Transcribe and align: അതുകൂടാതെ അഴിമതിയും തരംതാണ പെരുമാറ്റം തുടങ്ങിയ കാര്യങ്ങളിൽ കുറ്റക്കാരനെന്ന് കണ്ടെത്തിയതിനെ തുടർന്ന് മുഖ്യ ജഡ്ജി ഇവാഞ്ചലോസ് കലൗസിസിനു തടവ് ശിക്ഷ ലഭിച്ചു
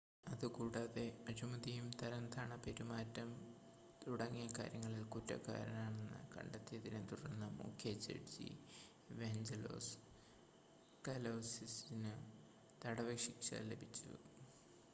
അതുകൂടാതെ 0.25 1.03
അഴിമതിയും 1.27 1.91
തരംതാണ 1.91 2.55
പെരുമാറ്റം 2.55 3.29
തുടങ്ങിയ 4.01 4.47
കാര്യങ്ങളിൽ 4.59 5.03
കുറ്റക്കാരനെന്ന് 5.05 6.19
കണ്ടെത്തിയതിനെ 6.35 7.01
തുടർന്ന് 7.01 7.49
മുഖ്യ 7.59 7.93
ജഡ്ജി 7.97 8.49
ഇവാഞ്ചലോസ് 9.09 9.93
കലൗസിസിനു 11.05 12.15
തടവ് 12.81 13.15
ശിക്ഷ 13.17 13.53
ലഭിച്ചു 13.69 14.11